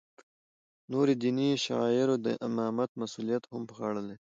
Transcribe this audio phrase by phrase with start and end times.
[0.91, 4.17] نورو دیني شعایرو د امامت مسولیت هم په غاړه لری.